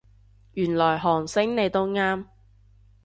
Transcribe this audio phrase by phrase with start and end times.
[0.55, 2.25] 原來韓星你都啱